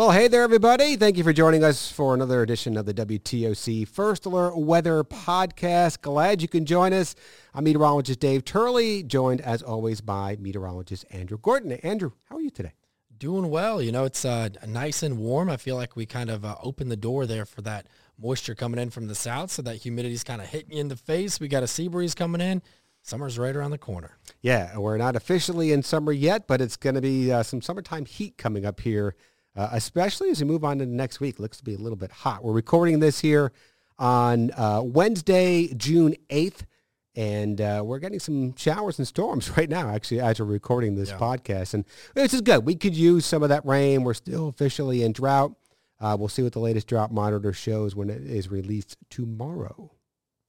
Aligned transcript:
Well, 0.00 0.12
hey 0.12 0.28
there, 0.28 0.42
everybody. 0.42 0.96
Thank 0.96 1.18
you 1.18 1.24
for 1.24 1.34
joining 1.34 1.62
us 1.62 1.92
for 1.92 2.14
another 2.14 2.40
edition 2.40 2.78
of 2.78 2.86
the 2.86 2.94
WTOC 2.94 3.86
First 3.86 4.24
Alert 4.24 4.56
Weather 4.56 5.04
Podcast. 5.04 6.00
Glad 6.00 6.40
you 6.40 6.48
can 6.48 6.64
join 6.64 6.94
us. 6.94 7.14
I'm 7.52 7.64
meteorologist 7.64 8.18
Dave 8.18 8.46
Turley, 8.46 9.02
joined 9.02 9.42
as 9.42 9.62
always 9.62 10.00
by 10.00 10.38
meteorologist 10.40 11.04
Andrew 11.10 11.36
Gordon. 11.36 11.72
Andrew, 11.72 12.12
how 12.30 12.36
are 12.36 12.40
you 12.40 12.48
today? 12.48 12.72
Doing 13.18 13.50
well. 13.50 13.82
You 13.82 13.92
know, 13.92 14.04
it's 14.04 14.24
uh, 14.24 14.48
nice 14.66 15.02
and 15.02 15.18
warm. 15.18 15.50
I 15.50 15.58
feel 15.58 15.76
like 15.76 15.96
we 15.96 16.06
kind 16.06 16.30
of 16.30 16.46
uh, 16.46 16.56
opened 16.62 16.90
the 16.90 16.96
door 16.96 17.26
there 17.26 17.44
for 17.44 17.60
that 17.60 17.86
moisture 18.18 18.54
coming 18.54 18.80
in 18.80 18.88
from 18.88 19.06
the 19.06 19.14
south, 19.14 19.50
so 19.50 19.60
that 19.60 19.82
humidity's 19.82 20.24
kind 20.24 20.40
of 20.40 20.48
hitting 20.48 20.72
you 20.72 20.80
in 20.80 20.88
the 20.88 20.96
face. 20.96 21.38
We 21.38 21.48
got 21.48 21.62
a 21.62 21.68
sea 21.68 21.88
breeze 21.88 22.14
coming 22.14 22.40
in. 22.40 22.62
Summer's 23.02 23.38
right 23.38 23.54
around 23.54 23.72
the 23.72 23.78
corner. 23.78 24.16
Yeah, 24.40 24.78
we're 24.78 24.96
not 24.96 25.14
officially 25.14 25.72
in 25.72 25.82
summer 25.82 26.12
yet, 26.12 26.46
but 26.46 26.62
it's 26.62 26.78
going 26.78 26.94
to 26.94 27.02
be 27.02 27.30
uh, 27.30 27.42
some 27.42 27.60
summertime 27.60 28.06
heat 28.06 28.38
coming 28.38 28.64
up 28.64 28.80
here, 28.80 29.14
uh, 29.56 29.68
especially 29.72 30.30
as 30.30 30.40
we 30.40 30.46
move 30.46 30.64
on 30.64 30.78
to 30.78 30.86
next 30.86 31.20
week. 31.20 31.38
Looks 31.38 31.58
to 31.58 31.64
be 31.64 31.74
a 31.74 31.78
little 31.78 31.96
bit 31.96 32.10
hot. 32.10 32.44
We're 32.44 32.52
recording 32.52 33.00
this 33.00 33.20
here 33.20 33.52
on 33.98 34.50
uh, 34.52 34.82
Wednesday, 34.84 35.68
June 35.74 36.16
8th, 36.30 36.62
and 37.16 37.60
uh, 37.60 37.82
we're 37.84 37.98
getting 37.98 38.20
some 38.20 38.54
showers 38.56 38.98
and 38.98 39.06
storms 39.06 39.50
right 39.56 39.68
now, 39.68 39.90
actually, 39.90 40.20
as 40.20 40.40
we're 40.40 40.46
recording 40.46 40.94
this 40.94 41.10
yeah. 41.10 41.18
podcast. 41.18 41.74
And 41.74 41.84
this 42.14 42.32
is 42.32 42.40
good. 42.40 42.64
We 42.64 42.76
could 42.76 42.94
use 42.94 43.26
some 43.26 43.42
of 43.42 43.48
that 43.48 43.64
rain. 43.66 44.04
We're 44.04 44.14
still 44.14 44.48
officially 44.48 45.02
in 45.02 45.12
drought. 45.12 45.54
Uh, 46.00 46.16
we'll 46.18 46.28
see 46.28 46.42
what 46.42 46.52
the 46.52 46.60
latest 46.60 46.86
drought 46.86 47.12
monitor 47.12 47.52
shows 47.52 47.94
when 47.94 48.08
it 48.08 48.22
is 48.22 48.50
released 48.50 48.96
tomorrow. 49.10 49.90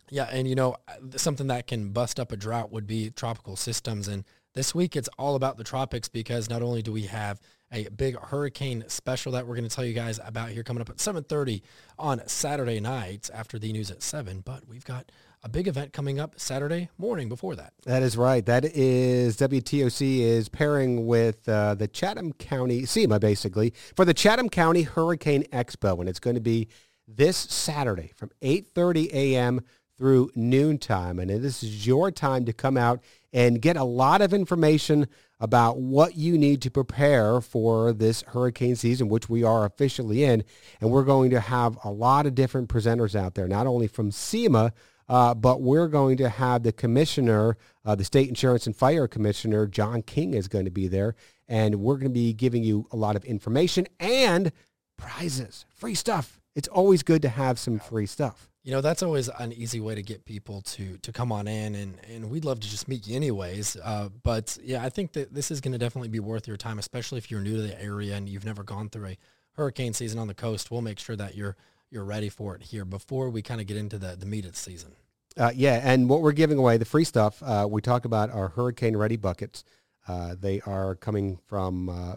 Yeah, 0.09 0.25
and 0.31 0.47
you 0.47 0.55
know, 0.55 0.75
something 1.15 1.47
that 1.47 1.67
can 1.67 1.91
bust 1.91 2.20
up 2.20 2.31
a 2.31 2.37
drought 2.37 2.71
would 2.71 2.85
be 2.85 3.09
tropical 3.11 3.55
systems. 3.55 4.07
And 4.07 4.26
this 4.54 4.76
week 4.76 4.95
it's 4.95 5.09
all 5.17 5.35
about 5.35 5.57
the 5.57 5.63
tropics 5.63 6.09
because 6.09 6.49
not 6.49 6.61
only 6.61 6.81
do 6.81 6.91
we 6.91 7.04
have 7.04 7.39
a 7.71 7.89
big 7.89 8.17
hurricane 8.19 8.83
special 8.87 9.31
that 9.33 9.47
we're 9.47 9.55
going 9.55 9.67
to 9.67 9.73
tell 9.73 9.85
you 9.85 9.93
guys 9.93 10.19
about 10.23 10.49
here 10.49 10.63
coming 10.63 10.81
up 10.81 10.89
at 10.89 10.97
7.30 10.97 11.61
on 11.97 12.21
Saturday 12.27 12.79
night 12.79 13.29
after 13.33 13.57
the 13.57 13.71
news 13.71 13.91
at 13.91 14.01
7, 14.01 14.41
but 14.41 14.67
we've 14.67 14.85
got 14.85 15.11
a 15.43 15.49
big 15.49 15.67
event 15.67 15.91
coming 15.93 16.19
up 16.19 16.39
Saturday 16.39 16.89
morning 16.97 17.27
before 17.27 17.55
that. 17.55 17.73
That 17.85 18.03
is 18.03 18.15
right. 18.15 18.45
That 18.45 18.65
is 18.65 19.37
WTOC 19.37 20.19
is 20.19 20.49
pairing 20.49 21.07
with 21.07 21.47
uh, 21.49 21.75
the 21.75 21.87
Chatham 21.87 22.33
County, 22.33 22.83
CEMA 22.83 23.19
basically, 23.19 23.73
for 23.95 24.05
the 24.05 24.13
Chatham 24.13 24.49
County 24.49 24.83
Hurricane 24.83 25.43
Expo. 25.51 25.99
And 25.99 26.07
it's 26.07 26.19
going 26.19 26.35
to 26.35 26.41
be 26.41 26.67
this 27.07 27.37
Saturday 27.37 28.11
from 28.15 28.29
8.30 28.41 29.11
a.m 29.13 29.61
through 30.01 30.31
noontime. 30.33 31.19
And 31.19 31.29
this 31.29 31.61
is 31.61 31.85
your 31.85 32.09
time 32.09 32.43
to 32.45 32.53
come 32.53 32.75
out 32.75 33.03
and 33.34 33.62
get 33.62 33.77
a 33.77 33.84
lot 33.84 34.21
of 34.21 34.34
information 34.34 35.07
about 35.40 35.79
what 35.79 36.15
you 36.15 36.37
need 36.37 36.62
to 36.62 36.70
prepare 36.70 37.41
for 37.41 37.93
this 37.93 38.21
hurricane 38.23 38.76
season, 38.76 39.07
which 39.07 39.29
we 39.29 39.43
are 39.43 39.65
officially 39.65 40.23
in. 40.23 40.43
And 40.79 40.91
we're 40.91 41.04
going 41.04 41.32
to 41.32 41.40
have 41.40 41.77
a 41.84 41.90
lot 41.90 42.26
of 42.26 42.35
different 42.35 42.70
presenters 42.70 43.15
out 43.15 43.35
there, 43.35 43.48
not 43.48 43.68
only 43.68 43.88
from 43.88 44.12
CEMA, 44.12 44.71
uh, 45.10 45.34
but 45.34 45.62
we're 45.62 45.88
going 45.88 46.18
to 46.18 46.29
have 46.29 46.63
the 46.63 46.71
commissioner, 46.71 47.57
uh, 47.84 47.96
the 47.96 48.04
state 48.04 48.29
insurance 48.29 48.68
and 48.68 48.76
fire 48.76 49.07
commissioner, 49.07 49.68
John 49.68 50.01
King 50.01 50.34
is 50.34 50.48
going 50.48 50.66
to 50.66 50.71
be 50.71 50.88
there. 50.88 51.16
And 51.48 51.76
we're 51.82 51.95
going 51.95 52.12
to 52.12 52.13
be 52.13 52.34
giving 52.34 52.63
you 52.63 52.88
a 52.91 52.95
lot 52.95 53.16
of 53.16 53.26
information 53.26 53.88
and 53.99 54.51
prizes, 54.98 55.66
free 55.76 55.95
stuff. 55.95 56.40
It's 56.55 56.68
always 56.68 57.04
good 57.04 57.21
to 57.23 57.29
have 57.29 57.60
some 57.60 57.79
free 57.79 58.05
stuff. 58.05 58.51
You 58.63 58.71
know, 58.71 58.81
that's 58.81 59.01
always 59.01 59.27
an 59.27 59.54
easy 59.54 59.79
way 59.79 59.95
to 59.95 60.04
get 60.04 60.23
people 60.23 60.62
to 60.62 60.98
to 60.98 61.12
come 61.12 61.31
on 61.31 61.48
in, 61.48 61.73
and, 61.73 61.98
and 62.07 62.29
we'd 62.29 62.45
love 62.45 62.59
to 62.59 62.70
just 62.70 62.87
meet 62.87 63.07
you 63.07 63.15
anyways. 63.15 63.76
Uh, 63.84 64.09
but 64.22 64.57
yeah, 64.63 64.84
I 64.84 64.90
think 64.90 65.13
that 65.13 65.34
this 65.34 65.50
is 65.50 65.61
going 65.61 65.72
to 65.72 65.79
definitely 65.79 66.09
be 66.09 66.19
worth 66.19 66.47
your 66.47 66.57
time, 66.57 66.77
especially 66.77 67.17
if 67.17 67.31
you're 67.31 67.41
new 67.41 67.55
to 67.55 67.61
the 67.63 67.81
area 67.81 68.16
and 68.16 68.29
you've 68.29 68.45
never 68.45 68.63
gone 68.63 68.89
through 68.89 69.07
a 69.07 69.17
hurricane 69.53 69.94
season 69.94 70.19
on 70.19 70.27
the 70.27 70.35
coast. 70.35 70.69
We'll 70.69 70.81
make 70.81 70.99
sure 70.99 71.16
that 71.16 71.35
you're 71.35 71.55
you're 71.89 72.05
ready 72.05 72.29
for 72.29 72.55
it 72.55 72.63
here 72.63 72.85
before 72.85 73.29
we 73.29 73.41
kind 73.41 73.59
of 73.59 73.67
get 73.67 73.77
into 73.77 73.97
the, 73.97 74.16
the 74.16 74.25
meat 74.25 74.45
of 74.45 74.51
the 74.51 74.57
season. 74.57 74.93
Uh, 75.38 75.51
yeah, 75.55 75.81
and 75.83 76.09
what 76.09 76.22
we're 76.22 76.31
giving 76.31 76.57
away, 76.57 76.78
the 76.78 76.85
free 76.85 77.03
stuff, 77.03 77.41
uh, 77.43 77.67
we 77.69 77.81
talk 77.81 78.05
about 78.05 78.29
our 78.29 78.49
hurricane 78.49 78.95
ready 78.95 79.16
buckets. 79.16 79.63
Uh, 80.07 80.35
they 80.39 80.61
are 80.61 80.95
coming 80.95 81.38
from 81.47 81.89
uh, 81.89 82.16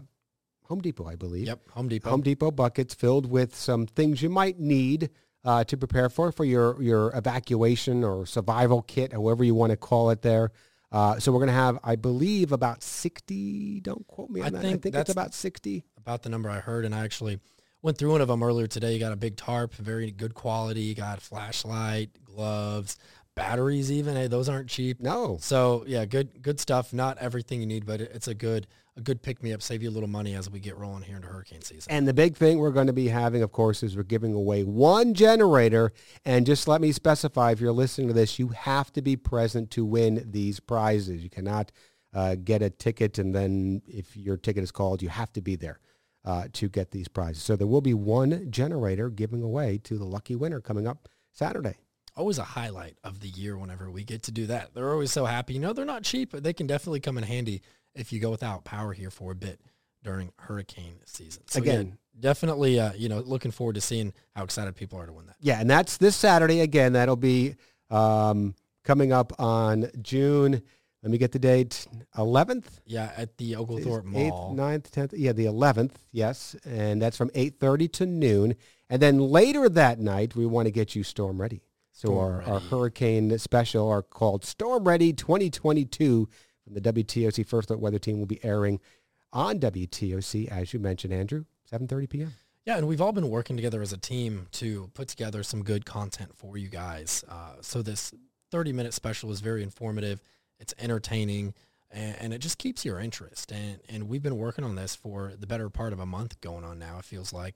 Home 0.65 0.81
Depot, 0.81 1.07
I 1.07 1.15
believe. 1.15 1.47
Yep, 1.47 1.71
Home 1.71 1.89
Depot. 1.89 2.11
Home 2.11 2.23
Depot 2.23 2.51
buckets 2.51 2.95
filled 2.95 3.31
with 3.31 3.55
some 3.55 3.87
things 3.87 4.23
you 4.23 4.31
might 4.31 4.59
need 4.59 5.11
uh, 5.45 5.65
to 5.65 5.77
prepare 5.77 6.09
for 6.09 6.33
for 6.33 6.45
your 6.45 6.81
your 6.83 7.17
evacuation 7.17 8.05
or 8.05 8.27
survival 8.27 8.83
kit, 8.83 9.13
however 9.13 9.45
you 9.45 9.55
want 9.55 9.71
to 9.71 9.77
call 9.77 10.11
it. 10.11 10.23
There. 10.23 10.51
Uh, 10.93 11.19
so 11.19 11.33
we're 11.33 11.41
going 11.41 11.49
to 11.49 11.53
have, 11.53 11.77
I 11.83 11.97
believe, 11.97 12.53
about 12.53 12.81
60. 12.81 13.81
Don't 13.81 14.07
quote 14.07 14.31
me 14.31 14.43
on 14.43 14.47
I 14.47 14.51
that. 14.51 14.63
Think 14.63 14.75
I 14.75 14.79
think 14.79 14.95
that's 14.95 15.11
about 15.11 15.35
60. 15.35 15.85
About 15.99 16.23
the 16.23 16.29
number 16.29 16.49
I 16.49 16.61
heard, 16.61 16.85
and 16.85 16.95
I 16.95 17.03
actually 17.03 17.41
went 17.83 17.99
through 17.99 18.13
one 18.13 18.21
of 18.21 18.29
them 18.29 18.45
earlier 18.45 18.69
today. 18.69 18.93
You 18.93 19.01
got 19.01 19.13
a 19.13 19.17
big 19.17 19.37
tarp, 19.37 19.75
very 19.75 20.13
good 20.13 20.35
quality. 20.35 20.83
You 20.83 20.95
got 20.95 21.21
flashlight, 21.21 22.11
gloves, 22.25 22.97
batteries. 23.35 23.91
Even 23.91 24.17
hey, 24.17 24.27
those 24.27 24.49
aren't 24.49 24.69
cheap. 24.69 25.01
No. 25.01 25.39
So 25.41 25.85
yeah, 25.87 26.05
good 26.05 26.43
good 26.43 26.61
stuff. 26.61 26.93
Not 26.93 27.19
everything 27.19 27.61
you 27.61 27.67
need, 27.67 27.87
but 27.87 28.01
it's 28.01 28.29
a 28.29 28.35
good 28.35 28.67
a 28.97 29.01
good 29.01 29.23
pick 29.23 29.43
me 29.43 29.53
up, 29.53 29.61
save 29.61 29.83
you 29.83 29.91
a 29.91 29.93
little 29.93 30.09
money 30.09 30.35
as 30.35 30.49
we 30.49 30.61
get 30.61 30.77
rolling 30.77 31.03
here 31.03 31.17
into 31.17 31.27
hurricane 31.27 31.63
season. 31.63 31.91
And 31.91 32.07
the 32.07 32.15
big 32.15 32.37
thing 32.37 32.59
we're 32.59 32.71
going 32.71 32.87
to 32.87 32.93
be 32.93 33.09
having, 33.09 33.43
of 33.43 33.51
course, 33.51 33.83
is 33.83 33.97
we're 33.97 34.05
giving 34.05 34.35
away 34.35 34.63
one 34.63 35.15
generator. 35.15 35.93
And 36.25 36.47
just 36.47 36.69
let 36.69 36.81
me 36.81 36.93
specify, 36.93 37.51
if 37.51 37.61
you're 37.61 37.73
listening 37.73 38.09
to 38.09 38.15
this, 38.15 38.39
you 38.39 38.49
have 38.49 38.93
to 38.93 39.03
be 39.03 39.17
present 39.17 39.71
to 39.73 39.85
win 39.85 40.25
these 40.31 40.61
prizes. 40.61 41.25
You 41.25 41.31
cannot 41.31 41.73
uh, 42.13 42.37
get 42.37 42.63
a 42.63 42.71
ticket 42.71 43.19
and 43.19 43.35
then 43.35 43.83
if 43.89 44.17
your 44.17 44.37
ticket 44.37 44.63
is 44.63 44.71
called, 44.71 45.03
you 45.03 45.09
have 45.09 45.33
to 45.33 45.41
be 45.41 45.57
there. 45.57 45.81
Uh, 46.27 46.49
to 46.55 46.71
get 46.71 46.91
these 46.91 47.07
prizes. 47.07 47.43
So 47.43 47.55
there 47.55 47.67
will 47.67 47.83
be 47.83 47.93
one 47.93 48.51
generator 48.51 49.11
giving 49.11 49.43
away 49.43 49.77
to 49.85 49.99
the 49.99 50.07
lucky 50.07 50.35
winner 50.35 50.59
coming 50.59 50.87
up 50.87 51.07
Saturday 51.33 51.77
always 52.17 52.39
a 52.39 52.45
highlight 52.45 52.97
of 53.05 53.21
the 53.21 53.29
year 53.29 53.57
whenever 53.57 53.91
we 53.91 54.05
get 54.05 54.23
to 54.25 54.33
do 54.33 54.47
that. 54.47 54.75
They're 54.75 54.93
always 54.93 55.13
so 55.13 55.25
happy. 55.25 55.55
You 55.55 55.61
know, 55.61 55.73
they're 55.73 55.85
not 55.85 56.05
cheap, 56.05 56.33
but 56.33 56.43
they 56.43 56.53
can 56.53 56.67
definitely 56.67 57.01
come 57.01 57.19
in 57.19 57.25
handy 57.25 57.63
if 57.95 58.13
you 58.13 58.21
go 58.21 58.31
without 58.31 58.65
power 58.65 58.93
here 58.93 59.11
for 59.11 59.33
a 59.33 59.35
bit 59.35 59.61
during 60.03 60.33
hurricane 60.39 60.97
season. 61.07 61.43
So 61.47 61.61
again, 61.61 61.87
yeah, 61.87 62.21
definitely, 62.21 62.79
uh, 62.79 62.93
you 62.95 63.09
know, 63.09 63.21
looking 63.21 63.51
forward 63.51 63.75
to 63.75 63.81
seeing 63.81 64.13
how 64.35 64.45
excited 64.45 64.77
people 64.77 64.99
are 64.99 65.07
to 65.07 65.13
win 65.13 65.27
that. 65.27 65.37
Yeah, 65.41 65.61
and 65.61 65.69
that's 65.69 65.97
this 65.97 66.15
Saturday 66.15 66.61
again. 66.61 66.93
That'll 66.93 67.17
be 67.17 67.57
um, 67.91 68.55
coming 68.85 69.13
up 69.13 69.33
on 69.41 69.91
June. 70.03 70.63
Let 71.03 71.11
me 71.11 71.19
get 71.19 71.33
the 71.33 71.39
date. 71.39 71.87
11th? 72.17 72.65
Yeah, 72.87 73.13
at 73.15 73.37
the 73.37 73.57
Oglethorpe 73.57 74.07
Mall. 74.07 74.55
8th, 74.57 74.91
9th, 74.91 74.91
10th. 74.91 75.15
Yeah, 75.15 75.33
the 75.33 75.45
11th, 75.45 75.93
yes. 76.13 76.57
And 76.65 77.03
that's 77.03 77.17
from 77.17 77.29
8.30 77.31 77.93
to 77.93 78.07
noon. 78.07 78.57
And 78.89 79.03
then 79.03 79.19
later 79.19 79.69
that 79.69 79.99
night, 79.99 80.35
we 80.35 80.47
want 80.47 80.67
to 80.67 80.73
get 80.73 80.95
you 80.95 81.03
storm 81.03 81.39
ready. 81.39 81.61
So 81.95 82.09
storm 82.09 82.19
our, 82.19 82.39
ready. 82.39 82.51
our 82.51 82.61
hurricane 82.61 83.39
special 83.39 83.89
are 83.89 84.03
called 84.03 84.45
Storm 84.45 84.83
Ready 84.83 85.13
2022 85.13 86.29
from 86.65 86.75
the 86.75 86.81
WTOC 86.81 87.47
First 87.47 87.71
Alert 87.71 87.81
Weather 87.81 88.01
Team 88.01 88.19
will 88.19 88.27
be 88.27 88.45
airing 88.45 88.81
on 89.33 89.61
WTOC, 89.61 90.49
as 90.49 90.73
you 90.73 90.81
mentioned, 90.81 91.15
Andrew, 91.15 91.45
7.30 91.73 92.11
p.m. 92.11 92.35
Yeah, 92.67 92.79
and 92.79 92.89
we've 92.89 93.01
all 93.01 93.13
been 93.13 93.31
working 93.31 93.55
together 93.55 93.81
as 93.81 93.93
a 93.93 93.97
team 93.97 94.49
to 94.53 94.91
put 94.95 95.07
together 95.07 95.45
some 95.45 95.63
good 95.63 95.87
content 95.87 96.37
for 96.37 96.57
you 96.57 96.69
guys. 96.69 97.25
Uh, 97.29 97.55
so 97.61 97.81
this 97.81 98.13
30-minute 98.53 98.93
special 98.93 99.31
is 99.31 99.41
very 99.41 99.63
informative. 99.63 100.21
It's 100.59 100.75
entertaining 100.81 101.55
and, 101.95 102.17
and, 102.21 102.35
it 102.35 102.39
just 102.39 102.59
keeps 102.59 102.85
your 102.85 102.99
interest. 102.99 103.53
And 103.53 103.79
and 103.89 104.09
we've 104.09 104.23
been 104.23 104.37
working 104.37 104.65
on 104.65 104.75
this 104.75 104.95
for 104.95 105.33
the 105.39 105.47
better 105.47 105.71
part 105.71 105.93
of 105.93 106.01
a 106.01 106.07
month 106.07 106.41
going 106.41 106.65
on 106.65 106.79
now. 106.79 106.99
It 106.99 107.05
feels 107.05 107.33
like. 107.33 107.55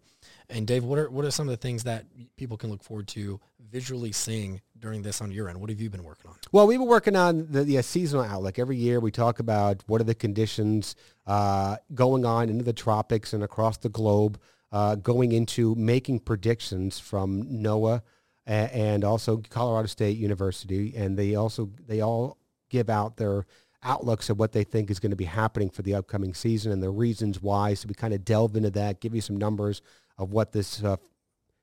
And 0.48 0.66
Dave, 0.66 0.84
what 0.84 0.98
are 0.98 1.10
what 1.10 1.24
are 1.24 1.30
some 1.30 1.48
of 1.48 1.50
the 1.50 1.56
things 1.56 1.84
that 1.84 2.06
people 2.36 2.56
can 2.56 2.70
look 2.70 2.82
forward 2.82 3.08
to 3.08 3.40
visually 3.70 4.12
seeing 4.12 4.60
during 4.78 5.02
this 5.02 5.20
on 5.20 5.30
your 5.30 5.48
end? 5.48 5.60
What 5.60 5.70
have 5.70 5.80
you 5.80 5.90
been 5.90 6.04
working 6.04 6.30
on? 6.30 6.36
Well, 6.52 6.66
we've 6.66 6.78
been 6.78 6.88
working 6.88 7.16
on 7.16 7.48
the, 7.50 7.64
the 7.64 7.82
seasonal 7.82 8.24
outlook. 8.24 8.58
Every 8.58 8.76
year 8.76 9.00
we 9.00 9.10
talk 9.10 9.40
about 9.40 9.82
what 9.86 10.00
are 10.00 10.04
the 10.04 10.14
conditions 10.14 10.94
uh, 11.26 11.76
going 11.94 12.24
on 12.24 12.48
into 12.48 12.64
the 12.64 12.72
tropics 12.72 13.32
and 13.32 13.42
across 13.42 13.78
the 13.78 13.88
globe, 13.88 14.40
uh, 14.72 14.94
going 14.94 15.32
into 15.32 15.74
making 15.74 16.20
predictions 16.20 16.98
from 16.98 17.42
NOAA 17.44 18.02
and 18.46 19.04
also 19.04 19.42
Colorado 19.50 19.86
State 19.86 20.16
University, 20.16 20.96
and 20.96 21.18
they 21.18 21.34
also 21.34 21.70
they 21.86 22.00
all 22.00 22.38
give 22.70 22.88
out 22.88 23.18
their 23.18 23.46
outlooks 23.82 24.28
of 24.30 24.38
what 24.38 24.52
they 24.52 24.64
think 24.64 24.90
is 24.90 24.98
going 24.98 25.10
to 25.10 25.16
be 25.16 25.24
happening 25.24 25.70
for 25.70 25.82
the 25.82 25.94
upcoming 25.94 26.34
season 26.34 26.72
and 26.72 26.82
the 26.82 26.90
reasons 26.90 27.40
why. 27.40 27.74
So 27.74 27.86
we 27.88 27.94
kind 27.94 28.14
of 28.14 28.24
delve 28.24 28.56
into 28.56 28.70
that, 28.72 29.00
give 29.00 29.14
you 29.14 29.20
some 29.20 29.36
numbers 29.36 29.82
of 30.16 30.32
what 30.32 30.52
this 30.52 30.82
uh, 30.82 30.96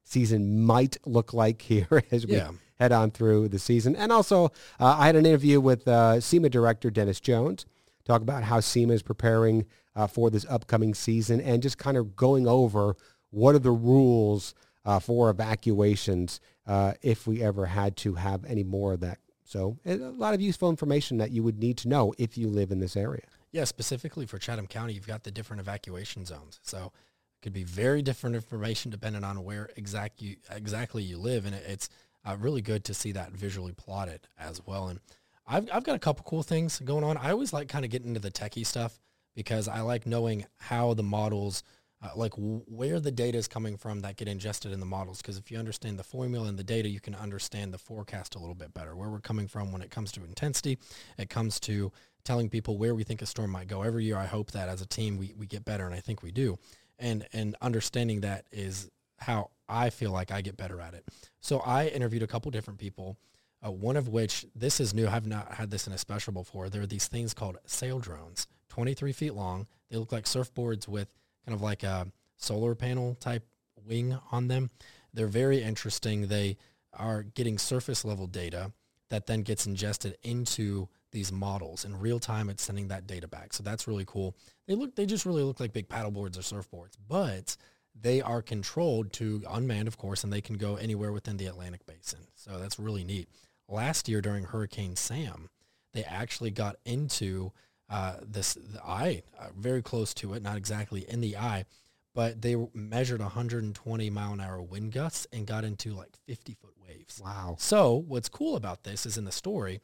season 0.03 0.63
might 0.63 0.97
look 1.05 1.33
like 1.33 1.61
here 1.63 2.03
as 2.11 2.25
we 2.25 2.35
yeah. 2.35 2.51
head 2.79 2.91
on 2.91 3.11
through 3.11 3.49
the 3.49 3.59
season. 3.59 3.95
And 3.95 4.11
also, 4.11 4.45
uh, 4.79 4.95
I 4.97 5.07
had 5.07 5.15
an 5.15 5.25
interview 5.25 5.59
with 5.59 5.87
uh, 5.87 6.17
CEMA 6.17 6.49
director 6.49 6.89
Dennis 6.89 7.19
Jones, 7.19 7.65
talk 8.05 8.21
about 8.21 8.43
how 8.43 8.59
CEMA 8.59 8.91
is 8.91 9.01
preparing 9.01 9.65
uh, 9.95 10.07
for 10.07 10.29
this 10.29 10.45
upcoming 10.49 10.93
season 10.93 11.41
and 11.41 11.61
just 11.61 11.77
kind 11.77 11.97
of 11.97 12.15
going 12.15 12.47
over 12.47 12.95
what 13.31 13.55
are 13.55 13.59
the 13.59 13.71
rules 13.71 14.53
uh, 14.85 14.99
for 14.99 15.29
evacuations 15.29 16.39
uh, 16.67 16.93
if 17.01 17.27
we 17.27 17.41
ever 17.41 17.65
had 17.65 17.97
to 17.97 18.15
have 18.15 18.45
any 18.45 18.63
more 18.63 18.93
of 18.93 18.99
that 18.99 19.19
so 19.45 19.77
a 19.85 19.95
lot 19.95 20.33
of 20.33 20.41
useful 20.41 20.69
information 20.69 21.17
that 21.17 21.31
you 21.31 21.43
would 21.43 21.59
need 21.59 21.77
to 21.77 21.87
know 21.87 22.13
if 22.17 22.37
you 22.37 22.47
live 22.49 22.71
in 22.71 22.79
this 22.79 22.97
area. 22.97 23.23
Yeah, 23.51 23.63
specifically 23.63 24.25
for 24.25 24.37
Chatham 24.37 24.67
County, 24.67 24.93
you've 24.93 25.07
got 25.07 25.23
the 25.23 25.31
different 25.31 25.61
evacuation 25.61 26.25
zones. 26.25 26.59
So 26.63 26.91
it 27.39 27.43
could 27.43 27.53
be 27.53 27.63
very 27.63 28.01
different 28.01 28.35
information 28.35 28.91
depending 28.91 29.23
on 29.23 29.43
where 29.43 29.69
exact 29.77 30.21
you, 30.21 30.35
exactly 30.49 31.03
you 31.03 31.17
live. 31.17 31.45
And 31.45 31.55
it's 31.55 31.89
uh, 32.25 32.35
really 32.39 32.61
good 32.61 32.83
to 32.85 32.93
see 32.93 33.11
that 33.13 33.31
visually 33.31 33.71
plotted 33.71 34.27
as 34.37 34.61
well. 34.65 34.87
And 34.87 34.99
I've, 35.47 35.69
I've 35.71 35.83
got 35.83 35.95
a 35.95 35.99
couple 35.99 36.25
cool 36.27 36.43
things 36.43 36.79
going 36.79 37.03
on. 37.03 37.15
I 37.17 37.31
always 37.31 37.53
like 37.53 37.69
kind 37.69 37.85
of 37.85 37.91
getting 37.91 38.09
into 38.09 38.19
the 38.19 38.31
techie 38.31 38.65
stuff 38.65 38.99
because 39.35 39.67
I 39.67 39.81
like 39.81 40.07
knowing 40.07 40.45
how 40.57 40.93
the 40.95 41.03
models, 41.03 41.63
uh, 42.05 42.09
like 42.15 42.31
w- 42.31 42.63
where 42.67 42.99
the 42.99 43.11
data 43.11 43.37
is 43.37 43.47
coming 43.47 43.77
from 43.77 44.01
that 44.01 44.15
get 44.17 44.27
ingested 44.27 44.71
in 44.71 44.79
the 44.79 44.85
models. 44.85 45.21
Because 45.21 45.37
if 45.37 45.51
you 45.51 45.57
understand 45.57 45.99
the 45.99 46.03
formula 46.03 46.47
and 46.47 46.57
the 46.57 46.63
data, 46.63 46.87
you 46.87 46.99
can 46.99 47.15
understand 47.15 47.73
the 47.73 47.77
forecast 47.77 48.35
a 48.35 48.39
little 48.39 48.55
bit 48.55 48.73
better, 48.73 48.95
where 48.95 49.09
we're 49.09 49.19
coming 49.19 49.47
from 49.47 49.71
when 49.71 49.81
it 49.81 49.91
comes 49.91 50.11
to 50.13 50.23
intensity. 50.23 50.77
It 51.17 51.29
comes 51.29 51.59
to 51.61 51.91
telling 52.23 52.49
people 52.49 52.77
where 52.77 52.95
we 52.95 53.03
think 53.03 53.21
a 53.21 53.25
storm 53.25 53.51
might 53.51 53.67
go. 53.67 53.81
Every 53.81 54.05
year, 54.05 54.17
I 54.17 54.25
hope 54.25 54.51
that 54.51 54.69
as 54.69 54.81
a 54.81 54.87
team, 54.87 55.17
we, 55.17 55.33
we 55.37 55.45
get 55.45 55.65
better, 55.65 55.85
and 55.85 55.93
I 55.93 55.99
think 55.99 56.23
we 56.23 56.31
do 56.31 56.57
and 56.99 57.27
and 57.33 57.55
understanding 57.61 58.21
that 58.21 58.45
is 58.51 58.89
how 59.17 59.51
I 59.67 59.89
feel 59.89 60.11
like 60.11 60.31
I 60.31 60.41
get 60.41 60.57
better 60.57 60.81
at 60.81 60.93
it. 60.93 61.05
So 61.39 61.59
I 61.59 61.87
interviewed 61.87 62.23
a 62.23 62.27
couple 62.27 62.51
different 62.51 62.79
people, 62.79 63.17
uh, 63.65 63.71
one 63.71 63.97
of 63.97 64.07
which 64.07 64.45
this 64.55 64.79
is 64.79 64.93
new. 64.93 65.07
I've 65.07 65.25
not 65.25 65.53
had 65.53 65.71
this 65.71 65.87
in 65.87 65.93
a 65.93 65.97
special 65.97 66.33
before. 66.33 66.69
There 66.69 66.81
are 66.81 66.87
these 66.87 67.07
things 67.07 67.33
called 67.33 67.57
sail 67.65 67.99
drones, 67.99 68.47
23 68.69 69.11
feet 69.13 69.33
long. 69.33 69.67
They 69.89 69.97
look 69.97 70.11
like 70.11 70.25
surfboards 70.25 70.87
with 70.87 71.07
kind 71.45 71.55
of 71.55 71.61
like 71.61 71.83
a 71.83 72.07
solar 72.37 72.75
panel 72.75 73.15
type 73.15 73.45
wing 73.85 74.17
on 74.31 74.47
them. 74.47 74.69
They're 75.13 75.27
very 75.27 75.61
interesting. 75.61 76.27
They 76.27 76.57
are 76.93 77.23
getting 77.23 77.57
surface 77.57 78.03
level 78.03 78.27
data 78.27 78.71
that 79.09 79.27
then 79.27 79.41
gets 79.41 79.65
ingested 79.65 80.17
into 80.23 80.89
these 81.11 81.31
models 81.31 81.85
in 81.85 81.99
real 81.99 82.19
time. 82.19 82.49
It's 82.49 82.63
sending 82.63 82.89
that 82.89 83.07
data 83.07 83.27
back. 83.27 83.53
So 83.53 83.63
that's 83.63 83.87
really 83.87 84.05
cool. 84.05 84.35
They 84.67 84.75
look, 84.75 84.95
they 84.95 85.05
just 85.05 85.25
really 85.25 85.43
look 85.43 85.59
like 85.59 85.73
big 85.73 85.87
paddle 85.87 86.11
boards 86.11 86.37
or 86.37 86.41
surfboards, 86.41 86.97
but 87.07 87.55
they 87.99 88.21
are 88.21 88.41
controlled 88.41 89.13
to 89.13 89.41
unmanned, 89.49 89.87
of 89.87 89.97
course, 89.97 90.23
and 90.23 90.33
they 90.33 90.41
can 90.41 90.57
go 90.57 90.75
anywhere 90.75 91.13
within 91.13 91.37
the 91.37 91.45
Atlantic 91.45 91.85
basin. 91.85 92.27
So 92.35 92.59
that's 92.59 92.79
really 92.79 93.05
neat. 93.05 93.29
Last 93.69 94.09
year 94.09 94.21
during 94.21 94.43
Hurricane 94.43 94.95
Sam, 94.95 95.49
they 95.93 96.03
actually 96.03 96.51
got 96.51 96.75
into 96.83 97.53
uh, 97.89 98.15
this 98.21 98.55
the 98.55 98.83
eye, 98.83 99.23
uh, 99.39 99.47
very 99.57 99.81
close 99.81 100.13
to 100.15 100.33
it, 100.33 100.41
not 100.41 100.57
exactly 100.57 101.05
in 101.07 101.21
the 101.21 101.37
eye, 101.37 101.65
but 102.13 102.41
they 102.41 102.55
measured 102.73 103.21
120 103.21 104.09
mile 104.09 104.33
an 104.33 104.41
hour 104.41 104.61
wind 104.61 104.91
gusts 104.91 105.27
and 105.31 105.45
got 105.45 105.63
into 105.63 105.93
like 105.93 106.15
50 106.25 106.55
foot 106.55 106.73
waves. 106.81 107.21
Wow. 107.23 107.55
So 107.59 108.03
what's 108.07 108.29
cool 108.29 108.55
about 108.55 108.83
this 108.83 109.05
is 109.05 109.17
in 109.17 109.25
the 109.25 109.31
story, 109.31 109.81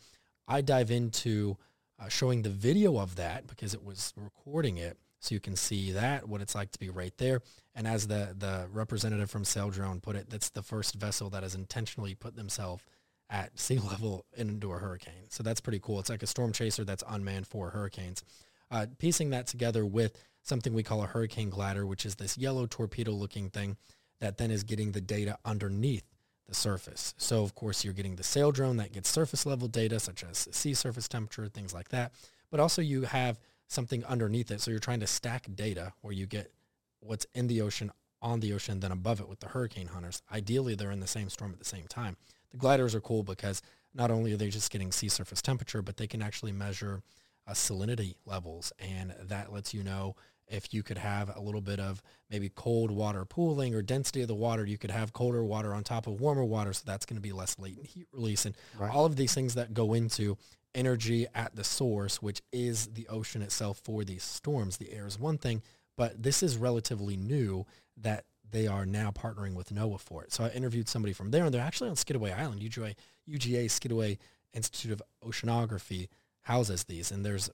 I 0.48 0.62
dive 0.62 0.92
into 0.92 1.58
uh, 2.00 2.10
showing 2.10 2.42
the 2.42 2.50
video 2.50 2.98
of 2.98 3.16
that 3.18 3.48
because 3.48 3.74
it 3.74 3.84
was 3.84 4.14
recording 4.16 4.78
it 4.78 4.98
so 5.20 5.36
you 5.36 5.40
can 5.40 5.56
see 5.56 5.92
that, 5.92 6.28
what 6.28 6.42
it's 6.42 6.56
like 6.56 6.72
to 6.72 6.80
be 6.80 6.90
right 6.90 7.14
there. 7.18 7.42
And 7.76 7.88
as 7.88 8.08
the, 8.08 8.36
the 8.38 8.68
representative 8.72 9.30
from 9.30 9.44
Saildrone 9.44 10.02
put 10.02 10.16
it, 10.16 10.30
that's 10.30 10.50
the 10.50 10.64
first 10.64 10.96
vessel 10.96 11.30
that 11.30 11.44
has 11.44 11.54
intentionally 11.54 12.16
put 12.16 12.36
themselves 12.36 12.84
at 13.32 13.58
sea 13.58 13.80
level 13.90 14.26
into 14.36 14.72
a 14.72 14.78
hurricane. 14.78 15.30
So 15.30 15.42
that's 15.42 15.62
pretty 15.62 15.80
cool. 15.80 16.00
It's 16.00 16.10
like 16.10 16.22
a 16.22 16.28
storm 16.28 16.52
chaser 16.52 16.84
that's 16.84 17.04
unmanned 17.08 17.48
for 17.48 17.72
hurricanes. 17.72 18.24
Uh, 18.70 18.86
piecing 19.00 19.32
that 19.32 19.48
together 19.48 19.86
with 19.86 20.22
something 20.44 20.74
we 20.74 20.84
call 20.84 21.04
a 21.04 21.08
hurricane 21.08 21.50
glider, 21.50 21.86
which 21.86 22.06
is 22.06 22.16
this 22.16 22.38
yellow 22.38 22.66
torpedo 22.66 23.12
looking 23.12 23.50
thing 23.50 23.78
that 24.20 24.38
then 24.38 24.52
is 24.52 24.64
getting 24.64 24.92
the 24.92 25.02
data 25.02 25.38
underneath 25.44 26.06
the 26.48 26.56
surface. 26.56 27.14
So 27.18 27.44
of 27.44 27.56
course 27.56 27.84
you're 27.84 27.94
getting 27.94 28.16
the 28.16 28.24
sail 28.24 28.52
drone 28.52 28.78
that 28.78 28.92
gets 28.92 29.10
surface 29.10 29.46
level 29.46 29.68
data 29.68 30.00
such 30.00 30.24
as 30.24 30.48
sea 30.52 30.74
surface 30.74 31.08
temperature, 31.08 31.48
things 31.48 31.74
like 31.74 31.90
that. 31.90 32.12
But 32.50 32.60
also 32.60 32.82
you 32.82 33.04
have 33.04 33.40
something 33.68 34.04
underneath 34.06 34.52
it. 34.52 34.62
So 34.62 34.72
you're 34.72 34.80
trying 34.80 35.00
to 35.00 35.08
stack 35.08 35.48
data 35.56 35.94
where 36.02 36.14
you 36.14 36.26
get 36.28 36.52
what's 37.00 37.26
in 37.34 37.48
the 37.48 37.62
ocean 37.62 37.92
on 38.22 38.40
the 38.40 38.54
ocean, 38.54 38.80
then 38.80 38.92
above 38.92 39.20
it 39.20 39.28
with 39.28 39.40
the 39.40 39.48
hurricane 39.48 39.88
hunters. 39.88 40.22
Ideally, 40.32 40.76
they're 40.76 40.92
in 40.92 41.00
the 41.00 41.08
same 41.08 41.30
storm 41.30 41.52
at 41.52 41.60
the 41.60 41.66
same 41.66 41.88
time. 41.88 42.18
The 42.52 42.58
gliders 42.58 42.96
are 42.96 43.02
cool 43.02 43.24
because 43.24 43.62
not 43.94 44.12
only 44.12 44.34
are 44.34 44.38
they 44.38 44.50
just 44.50 44.72
getting 44.72 44.92
sea 44.92 45.10
surface 45.10 45.42
temperature, 45.42 45.82
but 45.82 45.98
they 45.98 46.08
can 46.08 46.22
actually 46.22 46.52
measure 46.52 47.02
uh, 47.48 47.52
salinity 47.52 48.16
levels, 48.26 48.72
and 48.80 49.14
that 49.24 49.52
lets 49.52 49.74
you 49.74 49.84
know 49.84 50.16
if 50.48 50.74
you 50.74 50.84
could 50.84 50.98
have 50.98 51.36
a 51.36 51.40
little 51.40 51.62
bit 51.62 51.80
of 51.80 52.04
maybe 52.30 52.50
cold 52.50 52.92
water 52.92 53.26
pooling 53.26 53.74
or 53.74 53.82
density 53.82 54.22
of 54.22 54.28
the 54.28 54.36
water, 54.36 54.66
you 54.66 54.78
could 54.78 54.92
have 54.92 55.14
colder 55.14 55.44
water 55.44 55.74
on 55.74 55.84
top 55.84 56.08
of 56.08 56.20
warmer 56.20 56.44
water. 56.44 56.74
So 56.74 56.84
that's 56.86 57.06
going 57.06 57.16
to 57.16 57.22
be 57.22 57.32
less 57.32 57.58
latent 57.58 57.88
heat 57.88 58.08
release 58.12 58.46
and 58.46 58.56
right. 58.78 58.92
all 58.92 59.06
of 59.06 59.16
these 59.16 59.34
things 59.34 59.56
that 59.56 59.74
go 59.74 59.94
into 59.94 60.38
energy 60.76 61.26
at 61.34 61.56
the 61.56 61.64
source, 61.64 62.22
which 62.22 62.42
is 62.52 62.88
the 62.88 63.08
ocean 63.08 63.42
itself 63.42 63.82
for 63.84 64.04
these 64.04 64.24
storms. 64.24 64.78
The 64.78 64.92
air 64.92 65.08
is 65.08 65.18
one 65.18 65.38
thing, 65.38 65.62
but 65.98 66.22
this 66.22 66.44
is 66.44 66.58
relatively 66.58 67.16
new 67.16 67.66
that 67.98 68.26
they 68.52 68.68
are 68.68 68.86
now 68.86 69.12
partnering 69.12 69.56
with 69.56 69.74
NOAA 69.74 70.00
for 70.00 70.24
it. 70.24 70.32
So 70.34 70.44
I 70.44 70.50
interviewed 70.50 70.88
somebody 70.88 71.14
from 71.14 71.32
there 71.32 71.46
and 71.46 71.54
they're 71.54 71.62
actually 71.62 71.90
on 71.90 71.96
Skidaway 71.96 72.32
Island. 72.32 72.62
UGA, 72.62 72.96
UGA 73.30 73.70
Skidaway 73.70 74.18
Institute 74.54 74.92
of 74.92 75.02
Oceanography 75.26 76.10
houses 76.42 76.84
these 76.84 77.12
and 77.12 77.26
there's 77.26 77.50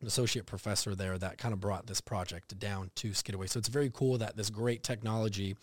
an 0.00 0.06
associate 0.06 0.46
professor 0.46 0.94
there 0.94 1.16
that 1.18 1.38
kind 1.38 1.54
of 1.54 1.60
brought 1.60 1.86
this 1.86 2.00
project 2.00 2.58
down 2.58 2.90
to 2.96 3.10
Skidaway. 3.10 3.48
So 3.48 3.58
it's 3.58 3.68
very 3.68 3.90
cool 3.92 4.18
that 4.18 4.36
this 4.36 4.50
great 4.50 4.82
technology 4.82 5.56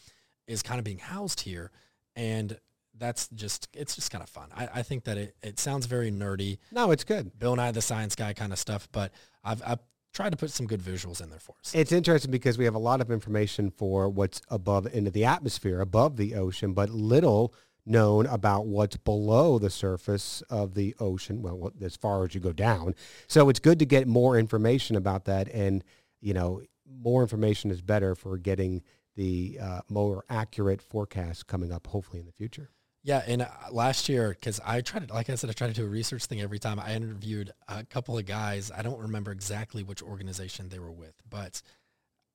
is 0.47 0.63
kind 0.63 0.79
of 0.79 0.85
being 0.85 0.99
housed 0.99 1.41
here. 1.41 1.71
And 2.15 2.57
that's 2.97 3.27
just, 3.29 3.67
it's 3.73 3.95
just 3.95 4.11
kind 4.11 4.23
of 4.23 4.29
fun. 4.29 4.49
I, 4.55 4.69
I 4.75 4.81
think 4.81 5.03
that 5.05 5.17
it, 5.17 5.35
it 5.43 5.59
sounds 5.59 5.85
very 5.85 6.11
nerdy. 6.11 6.57
No, 6.71 6.91
it's 6.91 7.03
good. 7.03 7.37
Bill 7.37 7.53
and 7.53 7.57
Nye 7.59 7.71
the 7.71 7.81
Science 7.81 8.15
Guy 8.15 8.33
kind 8.33 8.51
of 8.51 8.59
stuff, 8.59 8.87
but 8.91 9.11
I've, 9.43 9.61
I've 9.65 9.79
tried 10.13 10.31
to 10.31 10.37
put 10.37 10.51
some 10.51 10.65
good 10.65 10.81
visuals 10.81 11.21
in 11.21 11.29
there 11.29 11.39
for 11.39 11.55
us. 11.59 11.73
It's 11.75 11.91
interesting 11.91 12.31
because 12.31 12.57
we 12.57 12.65
have 12.65 12.75
a 12.75 12.79
lot 12.79 13.01
of 13.01 13.11
information 13.11 13.69
for 13.69 14.09
what's 14.09 14.41
above 14.49 14.87
into 14.87 15.11
the 15.11 15.25
atmosphere, 15.25 15.81
above 15.81 16.17
the 16.17 16.35
ocean, 16.35 16.73
but 16.73 16.89
little 16.89 17.53
known 17.85 18.25
about 18.27 18.67
what's 18.67 18.97
below 18.97 19.57
the 19.57 19.69
surface 19.69 20.41
of 20.49 20.73
the 20.75 20.95
ocean, 20.99 21.41
well, 21.41 21.71
as 21.81 21.95
far 21.95 22.23
as 22.23 22.35
you 22.35 22.39
go 22.39 22.53
down. 22.53 22.93
So 23.27 23.49
it's 23.49 23.59
good 23.59 23.79
to 23.79 23.85
get 23.85 24.07
more 24.07 24.37
information 24.37 24.95
about 24.95 25.25
that. 25.25 25.47
And, 25.49 25.83
you 26.21 26.33
know, 26.33 26.61
more 26.87 27.21
information 27.21 27.71
is 27.71 27.81
better 27.81 28.15
for 28.15 28.37
getting 28.37 28.83
the 29.15 29.59
uh, 29.61 29.81
more 29.89 30.23
accurate 30.29 30.81
forecast 30.81 31.47
coming 31.47 31.71
up, 31.71 31.87
hopefully 31.87 32.19
in 32.19 32.25
the 32.25 32.31
future. 32.31 32.69
Yeah, 33.01 33.23
and 33.25 33.43
uh, 33.43 33.47
last 33.71 34.09
year, 34.09 34.29
because 34.29 34.59
I 34.65 34.81
tried 34.81 35.07
to, 35.07 35.13
like 35.13 35.29
I 35.29 35.35
said, 35.35 35.49
I 35.49 35.53
try 35.53 35.67
to 35.67 35.73
do 35.73 35.85
a 35.85 35.89
research 35.89 36.25
thing 36.25 36.41
every 36.41 36.59
time. 36.59 36.79
I 36.79 36.93
interviewed 36.95 37.51
a 37.67 37.85
couple 37.85 38.17
of 38.17 38.25
guys. 38.25 38.71
I 38.75 38.81
don't 38.81 38.99
remember 38.99 39.31
exactly 39.31 39.83
which 39.83 40.01
organization 40.01 40.69
they 40.69 40.79
were 40.79 40.91
with, 40.91 41.13
but 41.29 41.61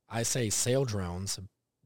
I 0.08 0.22
say 0.22 0.48
sail 0.50 0.84
drones 0.84 1.38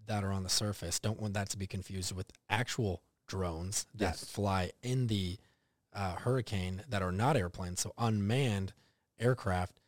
that 0.06 0.23
are 0.23 0.32
on 0.32 0.44
the 0.44 0.49
surface. 0.49 1.00
Don't 1.00 1.20
want 1.20 1.35
that 1.35 1.50
to 1.50 1.58
be 1.58 1.66
confused 1.66 2.14
with 2.14 2.30
actual 2.49 3.02
drones 3.26 3.87
that 3.94 4.14
yes. 4.16 4.25
fly 4.25 4.70
in 4.82 5.08
the 5.08 5.38
uh, 5.92 6.14
hurricane 6.14 6.82
that 6.88 7.02
are 7.02 7.12
not 7.12 7.37
airplanes, 7.37 7.80
so 7.80 7.92
unmanned 7.99 8.73
aircraft. 9.18 9.80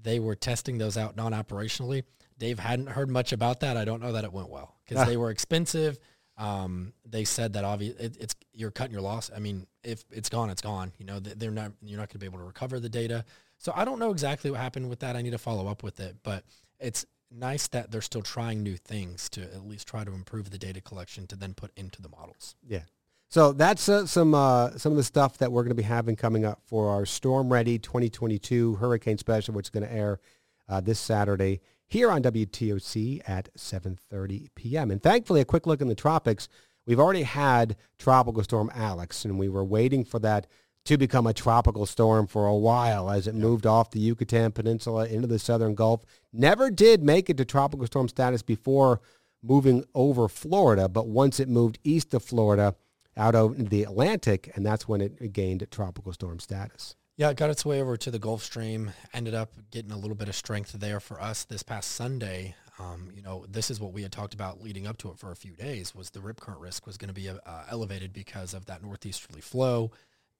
They 0.00 0.20
were 0.20 0.36
testing 0.36 0.78
those 0.78 0.96
out 0.96 1.16
non-operationally. 1.16 2.04
Dave 2.38 2.60
hadn't 2.60 2.90
heard 2.90 3.10
much 3.10 3.32
about 3.32 3.60
that. 3.60 3.76
I 3.76 3.84
don't 3.84 4.00
know 4.00 4.12
that 4.12 4.24
it 4.24 4.32
went 4.32 4.48
well 4.48 4.76
because 4.86 5.06
they 5.08 5.16
were 5.16 5.30
expensive. 5.30 5.98
Um, 6.38 6.92
they 7.04 7.24
said 7.24 7.54
that 7.54 7.64
obviously 7.64 8.04
it, 8.04 8.16
it's 8.20 8.36
you're 8.54 8.70
cutting 8.70 8.92
your 8.92 9.02
loss. 9.02 9.30
I 9.34 9.40
mean, 9.40 9.66
if 9.82 10.04
it's 10.10 10.28
gone, 10.28 10.50
it's 10.50 10.62
gone. 10.62 10.92
You 10.98 11.04
know, 11.04 11.18
they're 11.18 11.50
not 11.50 11.72
you're 11.82 11.98
not 11.98 12.08
going 12.08 12.14
to 12.14 12.18
be 12.18 12.26
able 12.26 12.38
to 12.38 12.44
recover 12.44 12.78
the 12.80 12.88
data. 12.88 13.24
So 13.58 13.72
I 13.74 13.84
don't 13.84 13.98
know 13.98 14.12
exactly 14.12 14.50
what 14.50 14.60
happened 14.60 14.88
with 14.88 15.00
that. 15.00 15.16
I 15.16 15.22
need 15.22 15.32
to 15.32 15.38
follow 15.38 15.66
up 15.66 15.82
with 15.82 15.98
it, 15.98 16.16
but 16.22 16.44
it's 16.78 17.04
nice 17.30 17.66
that 17.68 17.90
they're 17.90 18.00
still 18.00 18.22
trying 18.22 18.62
new 18.62 18.76
things 18.76 19.28
to 19.30 19.42
at 19.42 19.66
least 19.66 19.88
try 19.88 20.04
to 20.04 20.12
improve 20.12 20.50
the 20.50 20.58
data 20.58 20.80
collection 20.80 21.26
to 21.26 21.36
then 21.36 21.54
put 21.54 21.72
into 21.76 22.00
the 22.00 22.08
models. 22.08 22.54
Yeah. 22.66 22.82
So 23.30 23.52
that's 23.52 23.88
uh, 23.88 24.06
some 24.06 24.32
uh, 24.34 24.70
some 24.78 24.92
of 24.92 24.96
the 24.96 25.04
stuff 25.04 25.38
that 25.38 25.52
we're 25.52 25.62
going 25.62 25.70
to 25.70 25.74
be 25.74 25.82
having 25.82 26.16
coming 26.16 26.44
up 26.44 26.62
for 26.66 26.88
our 26.88 27.04
Storm 27.04 27.52
Ready 27.52 27.78
2022 27.78 28.76
Hurricane 28.76 29.18
Special, 29.18 29.54
which 29.54 29.66
is 29.66 29.70
going 29.70 29.86
to 29.86 29.92
air 29.92 30.20
uh, 30.68 30.80
this 30.80 30.98
Saturday 30.98 31.60
here 31.88 32.10
on 32.10 32.22
WTOC 32.22 33.22
at 33.26 33.52
7:30 33.56 34.48
p.m. 34.54 34.90
And 34.90 35.02
thankfully, 35.02 35.40
a 35.40 35.46
quick 35.46 35.66
look 35.66 35.80
in 35.80 35.88
the 35.88 35.94
tropics. 35.94 36.48
We've 36.86 37.00
already 37.00 37.24
had 37.24 37.76
Tropical 37.98 38.42
Storm 38.42 38.70
Alex, 38.74 39.24
and 39.24 39.38
we 39.38 39.48
were 39.48 39.64
waiting 39.64 40.04
for 40.04 40.18
that 40.20 40.46
to 40.84 40.96
become 40.96 41.26
a 41.26 41.34
tropical 41.34 41.84
storm 41.84 42.26
for 42.26 42.46
a 42.46 42.56
while 42.56 43.10
as 43.10 43.26
it 43.26 43.34
moved 43.34 43.66
off 43.66 43.90
the 43.90 44.00
Yucatan 44.00 44.52
Peninsula 44.52 45.06
into 45.06 45.26
the 45.26 45.38
southern 45.38 45.74
Gulf. 45.74 46.02
Never 46.32 46.70
did 46.70 47.02
make 47.02 47.28
it 47.28 47.36
to 47.36 47.44
tropical 47.44 47.86
storm 47.86 48.08
status 48.08 48.40
before 48.40 49.00
moving 49.42 49.84
over 49.94 50.28
Florida, 50.28 50.88
but 50.88 51.06
once 51.06 51.40
it 51.40 51.48
moved 51.48 51.78
east 51.84 52.14
of 52.14 52.22
Florida, 52.22 52.74
out 53.18 53.34
of 53.34 53.70
the 53.70 53.82
Atlantic, 53.82 54.50
and 54.54 54.64
that's 54.64 54.88
when 54.88 55.00
it 55.00 55.32
gained 55.32 55.66
tropical 55.70 56.12
storm 56.12 56.38
status. 56.38 56.94
Yeah, 57.18 57.30
it 57.30 57.36
got 57.36 57.50
its 57.50 57.66
way 57.66 57.82
over 57.82 57.96
to 57.96 58.12
the 58.12 58.20
Gulf 58.20 58.44
Stream. 58.44 58.92
Ended 59.12 59.34
up 59.34 59.50
getting 59.72 59.90
a 59.90 59.98
little 59.98 60.14
bit 60.14 60.28
of 60.28 60.36
strength 60.36 60.70
there 60.70 61.00
for 61.00 61.20
us 61.20 61.42
this 61.42 61.64
past 61.64 61.90
Sunday. 61.90 62.54
Um, 62.78 63.10
you 63.12 63.22
know, 63.22 63.44
this 63.48 63.72
is 63.72 63.80
what 63.80 63.92
we 63.92 64.02
had 64.02 64.12
talked 64.12 64.34
about 64.34 64.62
leading 64.62 64.86
up 64.86 64.98
to 64.98 65.10
it 65.10 65.18
for 65.18 65.32
a 65.32 65.36
few 65.36 65.56
days. 65.56 65.96
Was 65.96 66.10
the 66.10 66.20
rip 66.20 66.40
current 66.40 66.60
risk 66.60 66.86
was 66.86 66.96
going 66.96 67.08
to 67.08 67.14
be 67.14 67.28
uh, 67.28 67.34
elevated 67.68 68.12
because 68.12 68.54
of 68.54 68.66
that 68.66 68.84
northeasterly 68.84 69.40
flow, 69.40 69.90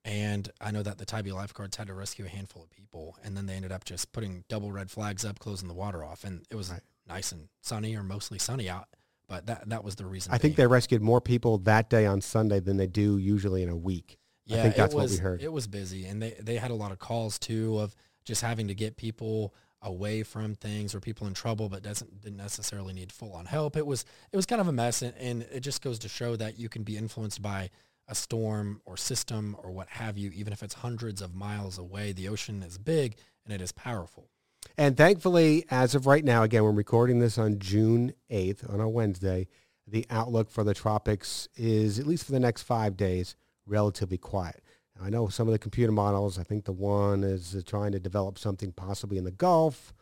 and 0.05 0.49
I 0.61 0.71
know 0.71 0.85
that 0.85 0.99
the 0.99 1.05
Tybee 1.05 1.33
lifeguards 1.33 1.77
had 1.77 1.89
to 1.89 1.95
rescue 1.95 2.27
a 2.27 2.29
handful 2.29 2.63
of 2.63 2.71
people, 2.71 3.17
and 3.25 3.37
then 3.37 3.47
they 3.47 3.55
ended 3.55 3.73
up 3.73 3.83
just 3.83 4.13
putting 4.13 4.45
double 4.49 4.71
red 4.71 4.89
flags 4.89 5.25
up, 5.25 5.41
closing 5.41 5.67
the 5.67 5.75
water 5.75 6.05
off, 6.05 6.23
and 6.23 6.45
it 6.49 6.55
was 6.55 6.71
right. 6.71 6.81
nice 7.09 7.33
and 7.33 7.49
sunny 7.61 7.97
or 7.97 8.05
mostly 8.05 8.39
sunny 8.39 8.71
out. 8.71 8.87
But 9.29 9.47
that 9.47 9.69
that 9.71 9.83
was 9.83 9.97
the 9.97 10.07
reason. 10.07 10.33
I 10.33 10.39
think 10.39 10.55
they 10.55 10.69
rescued 10.69 11.03
more 11.03 11.21
people 11.21 11.59
that 11.59 11.91
day 11.91 12.07
on 12.07 12.21
Sunday 12.21 12.61
than 12.61 12.77
they 12.77 12.87
do 12.87 13.19
usually 13.19 13.65
in 13.65 13.69
a 13.69 13.77
week. 13.77 14.17
Yeah, 14.49 14.59
I 14.59 14.63
think 14.63 14.77
that's 14.77 14.95
it 14.95 14.97
was, 14.97 15.13
what 15.13 15.19
we 15.19 15.23
heard. 15.23 15.43
It 15.43 15.53
was 15.53 15.67
busy, 15.67 16.07
and 16.07 16.23
they 16.23 16.35
they 16.41 16.57
had 16.57 16.71
a 16.71 16.75
lot 16.75 16.91
of 16.91 16.99
calls 16.99 17.39
too 17.39 17.79
of 17.79 17.95
just 18.25 18.43
having 18.43 18.69
to 18.69 18.75
get 18.75 18.97
people 18.97 19.55
away 19.83 20.23
from 20.23 20.55
things 20.55 20.95
or 20.95 21.01
people 21.01 21.27
in 21.27 21.35
trouble, 21.35 21.69
but 21.69 21.83
doesn't 21.83 22.23
didn't 22.23 22.39
necessarily 22.39 22.95
need 22.95 23.13
full 23.13 23.33
on 23.35 23.45
help. 23.45 23.77
It 23.77 23.87
was 23.87 24.05
it 24.33 24.37
was 24.37 24.47
kind 24.47 24.61
of 24.61 24.67
a 24.67 24.73
mess, 24.73 25.03
and, 25.03 25.15
and 25.19 25.43
it 25.53 25.61
just 25.61 25.83
goes 25.83 25.99
to 26.01 26.09
show 26.09 26.35
that 26.37 26.59
you 26.59 26.69
can 26.69 26.83
be 26.83 26.97
influenced 26.97 27.43
by 27.43 27.71
a 28.09 28.15
storm 28.15 28.81
or 28.87 28.97
system 28.97 29.55
or 29.63 29.71
what 29.71 29.89
have 29.89 30.17
you, 30.17 30.31
even 30.35 30.53
if 30.53 30.63
it's 30.63 30.75
hundreds 30.75 31.21
of 31.21 31.35
miles 31.35 31.77
away. 31.77 32.13
The 32.13 32.29
ocean 32.29 32.63
is 32.63 32.79
big 32.79 33.17
and 33.45 33.53
it 33.53 33.61
is 33.61 33.71
powerful. 33.71 34.31
And 34.79 34.97
thankfully, 34.97 35.67
as 35.71 35.95
of 35.95 36.07
right 36.07 36.25
now, 36.25 36.43
again, 36.43 36.65
we're 36.65 36.73
recording 36.73 37.19
this 37.19 37.37
on 37.37 37.59
June 37.59 38.15
8th 38.31 38.73
on 38.73 38.81
a 38.81 38.89
Wednesday. 38.89 39.47
The 39.87 40.07
outlook 40.09 40.51
for 40.51 40.65
the 40.65 40.75
tropics 40.75 41.49
is, 41.55 41.99
at 41.99 42.07
least 42.07 42.25
for 42.25 42.33
the 42.33 42.41
next 42.41 42.63
five 42.63 42.97
days, 42.97 43.37
relatively 43.69 44.19
quiet. 44.19 44.63
I 45.01 45.11
know 45.11 45.29
some 45.29 45.47
of 45.47 45.53
the 45.53 45.59
computer 45.59 45.93
models, 45.93 46.39
I 46.39 46.43
think 46.43 46.65
the 46.65 46.73
one 46.73 47.23
is 47.23 47.63
trying 47.67 47.93
to 47.93 48.01
develop 48.01 48.39
something 48.39 48.73
possibly 48.73 49.17
in 49.17 49.25
the 49.25 49.31
Gulf, 49.31 49.93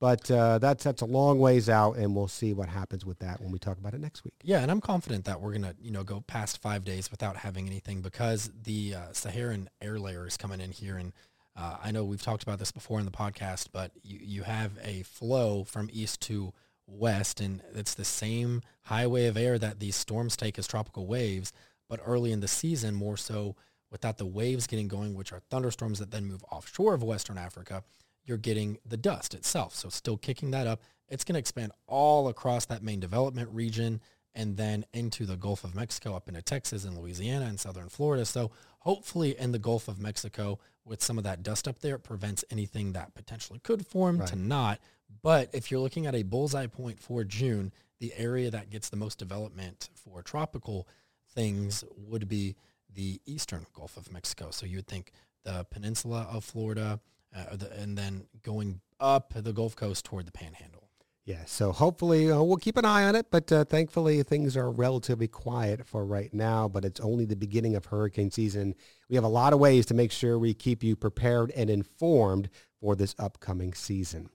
but 0.00 0.30
uh, 0.30 0.58
that's, 0.58 0.84
that's 0.84 1.02
a 1.02 1.06
long 1.06 1.38
ways 1.38 1.68
out, 1.68 1.96
and 1.96 2.14
we'll 2.14 2.28
see 2.28 2.52
what 2.52 2.68
happens 2.68 3.04
with 3.04 3.18
that 3.20 3.40
when 3.40 3.50
we 3.50 3.58
talk 3.58 3.78
about 3.78 3.94
it 3.94 4.00
next 4.00 4.22
week. 4.22 4.34
Yeah, 4.42 4.60
and 4.60 4.70
I'm 4.70 4.80
confident 4.80 5.24
that 5.24 5.40
we're 5.40 5.52
gonna, 5.52 5.74
you 5.80 5.90
know, 5.90 6.04
go 6.04 6.20
past 6.26 6.60
five 6.62 6.84
days 6.84 7.10
without 7.10 7.36
having 7.38 7.66
anything 7.66 8.00
because 8.00 8.50
the 8.62 8.94
uh, 8.94 9.12
Saharan 9.12 9.70
air 9.80 9.98
layer 9.98 10.26
is 10.26 10.36
coming 10.36 10.60
in 10.60 10.70
here, 10.72 10.98
and 10.98 11.12
uh, 11.56 11.78
I 11.82 11.90
know 11.90 12.04
we've 12.04 12.22
talked 12.22 12.42
about 12.42 12.58
this 12.58 12.72
before 12.72 12.98
in 12.98 13.06
the 13.06 13.12
podcast, 13.12 13.68
but 13.72 13.92
you 14.02 14.18
you 14.20 14.42
have 14.42 14.72
a 14.82 15.02
flow 15.02 15.64
from 15.64 15.88
east 15.92 16.20
to 16.22 16.52
west, 16.86 17.40
and 17.40 17.62
it's 17.74 17.94
the 17.94 18.04
same 18.04 18.62
highway 18.82 19.26
of 19.26 19.36
air 19.36 19.58
that 19.58 19.80
these 19.80 19.96
storms 19.96 20.36
take 20.36 20.58
as 20.58 20.66
tropical 20.66 21.06
waves, 21.06 21.52
but 21.94 22.02
early 22.04 22.32
in 22.32 22.40
the 22.40 22.48
season, 22.48 22.92
more 22.92 23.16
so 23.16 23.54
without 23.88 24.18
the 24.18 24.26
waves 24.26 24.66
getting 24.66 24.88
going, 24.88 25.14
which 25.14 25.32
are 25.32 25.40
thunderstorms 25.48 26.00
that 26.00 26.10
then 26.10 26.26
move 26.26 26.44
offshore 26.50 26.92
of 26.92 27.04
Western 27.04 27.38
Africa, 27.38 27.84
you're 28.24 28.36
getting 28.36 28.78
the 28.84 28.96
dust 28.96 29.32
itself. 29.32 29.76
So 29.76 29.88
still 29.90 30.16
kicking 30.16 30.50
that 30.50 30.66
up. 30.66 30.82
It's 31.08 31.22
going 31.22 31.34
to 31.34 31.38
expand 31.38 31.70
all 31.86 32.26
across 32.26 32.64
that 32.66 32.82
main 32.82 32.98
development 32.98 33.48
region 33.52 34.00
and 34.34 34.56
then 34.56 34.84
into 34.92 35.24
the 35.24 35.36
Gulf 35.36 35.62
of 35.62 35.76
Mexico, 35.76 36.16
up 36.16 36.26
into 36.26 36.42
Texas 36.42 36.84
and 36.84 36.98
Louisiana 36.98 37.44
and 37.44 37.60
southern 37.60 37.88
Florida. 37.88 38.24
So 38.24 38.50
hopefully 38.80 39.38
in 39.38 39.52
the 39.52 39.60
Gulf 39.60 39.86
of 39.86 40.00
Mexico, 40.00 40.58
with 40.84 41.00
some 41.00 41.16
of 41.16 41.22
that 41.22 41.44
dust 41.44 41.68
up 41.68 41.78
there, 41.78 41.94
it 41.94 42.02
prevents 42.02 42.44
anything 42.50 42.94
that 42.94 43.14
potentially 43.14 43.60
could 43.60 43.86
form 43.86 44.18
Right. 44.18 44.28
to 44.30 44.34
not. 44.36 44.80
But 45.22 45.50
if 45.54 45.70
you're 45.70 45.78
looking 45.78 46.06
at 46.06 46.16
a 46.16 46.24
bullseye 46.24 46.66
point 46.66 46.98
for 46.98 47.22
June, 47.22 47.72
the 48.00 48.12
area 48.16 48.50
that 48.50 48.70
gets 48.70 48.88
the 48.88 48.96
most 48.96 49.16
development 49.18 49.90
for 49.94 50.22
tropical 50.24 50.88
things 51.34 51.84
would 51.96 52.28
be 52.28 52.56
the 52.92 53.20
eastern 53.26 53.66
Gulf 53.74 53.96
of 53.96 54.12
Mexico. 54.12 54.50
So 54.50 54.66
you 54.66 54.76
would 54.76 54.86
think 54.86 55.12
the 55.44 55.66
peninsula 55.70 56.26
of 56.30 56.44
Florida, 56.44 57.00
uh, 57.36 57.56
the, 57.56 57.72
and 57.72 57.98
then 57.98 58.26
going 58.42 58.80
up 59.00 59.32
the 59.36 59.52
Gulf 59.52 59.76
Coast 59.76 60.04
toward 60.04 60.26
the 60.26 60.32
Panhandle. 60.32 60.84
Yeah, 61.26 61.46
so 61.46 61.72
hopefully 61.72 62.30
uh, 62.30 62.42
we'll 62.42 62.58
keep 62.58 62.76
an 62.76 62.84
eye 62.84 63.04
on 63.04 63.16
it, 63.16 63.30
but 63.30 63.50
uh, 63.50 63.64
thankfully 63.64 64.22
things 64.22 64.58
are 64.58 64.70
relatively 64.70 65.26
quiet 65.26 65.86
for 65.86 66.04
right 66.04 66.32
now, 66.34 66.68
but 66.68 66.84
it's 66.84 67.00
only 67.00 67.24
the 67.24 67.34
beginning 67.34 67.76
of 67.76 67.86
hurricane 67.86 68.30
season. 68.30 68.74
We 69.08 69.16
have 69.16 69.24
a 69.24 69.28
lot 69.28 69.54
of 69.54 69.58
ways 69.58 69.86
to 69.86 69.94
make 69.94 70.12
sure 70.12 70.38
we 70.38 70.52
keep 70.52 70.82
you 70.82 70.96
prepared 70.96 71.50
and 71.52 71.70
informed 71.70 72.50
for 72.78 72.94
this 72.94 73.14
upcoming 73.18 73.72
season. 73.72 74.28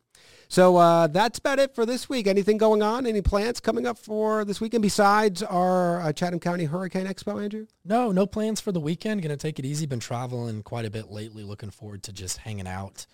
So 0.51 0.77
uh, 0.77 1.05
that's 1.05 1.37
about 1.37 1.59
it 1.59 1.75
for 1.75 1.85
this 1.85 2.09
week. 2.09 2.25
Anything 2.25 2.57
going 2.57 2.81
on? 2.81 3.05
Any 3.05 3.21
plans 3.21 3.59
coming 3.59 3.85
up 3.85 3.99
for 3.99 4.43
this 4.43 4.59
weekend 4.59 4.81
besides 4.81 5.43
our 5.43 6.01
uh, 6.01 6.11
Chatham 6.11 6.39
County 6.39 6.65
Hurricane 6.65 7.05
Expo, 7.05 7.41
Andrew? 7.41 7.67
No, 7.85 8.11
no 8.11 8.25
plans 8.25 8.59
for 8.59 8.71
the 8.71 8.79
weekend. 8.79 9.21
Going 9.21 9.29
to 9.29 9.37
take 9.37 9.59
it 9.59 9.65
easy. 9.65 9.85
Been 9.85 9.99
traveling 9.99 10.63
quite 10.63 10.85
a 10.85 10.89
bit 10.89 11.11
lately. 11.11 11.43
Looking 11.43 11.69
forward 11.69 12.01
to 12.03 12.13
just 12.13 12.37
hanging 12.37 12.67
out 12.67 13.05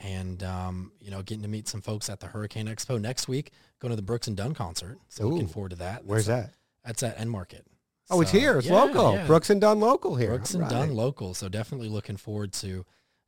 and, 0.00 0.42
um, 0.42 0.90
you 1.00 1.12
know, 1.12 1.22
getting 1.22 1.42
to 1.42 1.48
meet 1.48 1.68
some 1.68 1.80
folks 1.80 2.10
at 2.10 2.18
the 2.18 2.26
Hurricane 2.26 2.66
Expo 2.66 3.00
next 3.00 3.28
week. 3.28 3.52
Going 3.78 3.90
to 3.90 3.96
the 3.96 4.02
Brooks 4.02 4.26
and 4.26 4.36
Dunn 4.36 4.52
concert. 4.52 4.98
So 5.08 5.24
Ooh. 5.24 5.28
looking 5.28 5.46
forward 5.46 5.70
to 5.70 5.76
that. 5.76 6.04
Where's 6.04 6.26
That's, 6.26 6.48
that? 6.48 6.54
That's 6.84 7.02
at 7.04 7.18
Enmarket. 7.18 7.62
Oh, 8.10 8.20
it's 8.20 8.32
here. 8.32 8.58
It's 8.58 8.66
yeah, 8.66 8.74
local. 8.74 9.14
yeah. 9.14 9.26
Brooks 9.28 9.50
and 9.50 9.60
Dunn 9.60 9.78
local 9.78 10.16
here. 10.16 10.30
Brooks 10.30 10.56
All 10.56 10.62
and 10.62 10.72
right. 10.72 10.80
Dunn 10.80 10.96
local. 10.96 11.34
So 11.34 11.48
definitely 11.48 11.88
looking 11.88 12.16
forward 12.16 12.52
to 12.54 12.84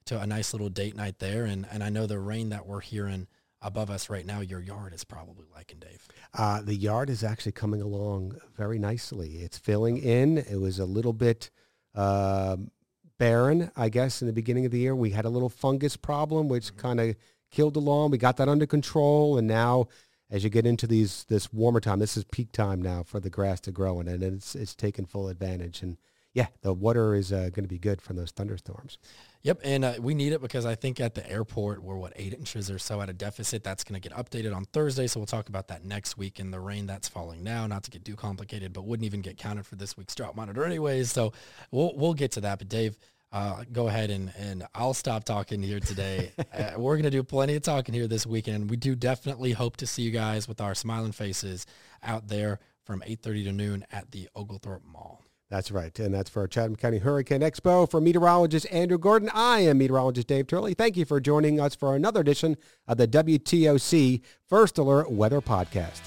to 0.06 0.20
a 0.20 0.26
nice 0.26 0.52
little 0.52 0.68
date 0.68 0.96
night 0.96 1.20
there. 1.20 1.44
And 1.44 1.64
and 1.70 1.84
I 1.84 1.90
know 1.90 2.08
the 2.08 2.18
rain 2.18 2.48
that 2.48 2.66
we're 2.66 2.80
hearing 2.80 3.28
above 3.62 3.90
us 3.90 4.10
right 4.10 4.26
now, 4.26 4.40
your 4.40 4.60
yard 4.60 4.92
is 4.92 5.04
probably 5.04 5.46
liking 5.54 5.78
Dave. 5.78 6.06
Uh, 6.34 6.60
the 6.62 6.74
yard 6.74 7.08
is 7.08 7.22
actually 7.24 7.52
coming 7.52 7.80
along 7.80 8.36
very 8.56 8.78
nicely. 8.78 9.36
It's 9.36 9.58
filling 9.58 9.98
in. 9.98 10.38
It 10.38 10.60
was 10.60 10.78
a 10.78 10.84
little 10.84 11.12
bit 11.12 11.50
um 11.94 12.70
barren, 13.18 13.70
I 13.76 13.88
guess, 13.88 14.20
in 14.20 14.26
the 14.26 14.32
beginning 14.32 14.64
of 14.64 14.72
the 14.72 14.80
year. 14.80 14.96
We 14.96 15.10
had 15.10 15.24
a 15.24 15.28
little 15.28 15.48
fungus 15.48 15.96
problem, 15.96 16.48
which 16.48 16.76
kind 16.76 16.98
of 16.98 17.14
killed 17.52 17.74
the 17.74 17.80
lawn. 17.80 18.10
We 18.10 18.18
got 18.18 18.36
that 18.38 18.48
under 18.48 18.66
control, 18.66 19.38
and 19.38 19.46
now, 19.46 19.86
as 20.28 20.42
you 20.42 20.50
get 20.50 20.66
into 20.66 20.88
these 20.88 21.24
this 21.28 21.52
warmer 21.52 21.78
time, 21.78 22.00
this 22.00 22.16
is 22.16 22.24
peak 22.24 22.50
time 22.50 22.82
now 22.82 23.04
for 23.04 23.20
the 23.20 23.30
grass 23.30 23.60
to 23.60 23.70
grow, 23.70 24.00
in, 24.00 24.08
and 24.08 24.24
it's 24.24 24.56
it's 24.56 24.74
taking 24.74 25.06
full 25.06 25.28
advantage. 25.28 25.82
And 25.82 25.98
yeah, 26.34 26.46
the 26.62 26.72
water 26.72 27.14
is 27.14 27.30
uh, 27.30 27.50
going 27.52 27.64
to 27.64 27.68
be 27.68 27.78
good 27.78 28.00
from 28.00 28.16
those 28.16 28.30
thunderstorms. 28.30 28.96
Yep, 29.42 29.60
and 29.64 29.84
uh, 29.84 29.94
we 30.00 30.14
need 30.14 30.32
it 30.32 30.40
because 30.40 30.64
I 30.64 30.74
think 30.74 30.98
at 30.98 31.14
the 31.14 31.28
airport 31.28 31.82
we're 31.82 31.96
what 31.96 32.12
eight 32.16 32.32
inches 32.32 32.70
or 32.70 32.78
so 32.78 33.02
at 33.02 33.10
a 33.10 33.12
deficit. 33.12 33.62
That's 33.62 33.84
going 33.84 34.00
to 34.00 34.08
get 34.08 34.16
updated 34.16 34.54
on 34.54 34.64
Thursday, 34.66 35.06
so 35.08 35.20
we'll 35.20 35.26
talk 35.26 35.48
about 35.48 35.68
that 35.68 35.84
next 35.84 36.16
week. 36.16 36.38
And 36.38 36.52
the 36.52 36.60
rain 36.60 36.86
that's 36.86 37.08
falling 37.08 37.42
now, 37.42 37.66
not 37.66 37.82
to 37.84 37.90
get 37.90 38.04
too 38.04 38.16
complicated, 38.16 38.72
but 38.72 38.84
wouldn't 38.84 39.04
even 39.04 39.20
get 39.20 39.36
counted 39.36 39.66
for 39.66 39.76
this 39.76 39.96
week's 39.96 40.14
drought 40.14 40.34
monitor 40.34 40.64
anyways. 40.64 41.10
So 41.12 41.32
we'll 41.70 41.92
we'll 41.96 42.14
get 42.14 42.32
to 42.32 42.40
that. 42.42 42.60
But 42.60 42.68
Dave, 42.68 42.96
uh, 43.30 43.64
go 43.70 43.88
ahead 43.88 44.10
and 44.10 44.32
and 44.38 44.64
I'll 44.74 44.94
stop 44.94 45.24
talking 45.24 45.62
here 45.62 45.80
today. 45.80 46.32
uh, 46.54 46.72
we're 46.78 46.94
going 46.94 47.02
to 47.02 47.10
do 47.10 47.22
plenty 47.22 47.56
of 47.56 47.62
talking 47.62 47.94
here 47.94 48.06
this 48.06 48.26
weekend. 48.26 48.70
We 48.70 48.76
do 48.78 48.94
definitely 48.94 49.52
hope 49.52 49.76
to 49.78 49.86
see 49.86 50.02
you 50.02 50.12
guys 50.12 50.48
with 50.48 50.62
our 50.62 50.74
smiling 50.74 51.12
faces 51.12 51.66
out 52.02 52.28
there 52.28 52.60
from 52.84 53.02
8:30 53.02 53.44
to 53.44 53.52
noon 53.52 53.86
at 53.92 54.12
the 54.12 54.30
Oglethorpe 54.34 54.84
Mall. 54.84 55.22
That's 55.52 55.70
right. 55.70 55.96
And 55.98 56.14
that's 56.14 56.30
for 56.30 56.40
our 56.40 56.48
Chatham 56.48 56.76
County 56.76 56.96
Hurricane 56.96 57.42
Expo. 57.42 57.88
For 57.88 58.00
meteorologist 58.00 58.66
Andrew 58.72 58.96
Gordon, 58.96 59.28
I 59.34 59.58
am 59.58 59.76
meteorologist 59.76 60.26
Dave 60.26 60.46
Turley. 60.46 60.72
Thank 60.72 60.96
you 60.96 61.04
for 61.04 61.20
joining 61.20 61.60
us 61.60 61.74
for 61.74 61.94
another 61.94 62.20
edition 62.20 62.56
of 62.88 62.96
the 62.96 63.06
WTOC 63.06 64.22
First 64.48 64.78
Alert 64.78 65.12
Weather 65.12 65.42
Podcast. 65.42 66.00